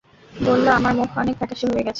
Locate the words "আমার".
0.69-0.93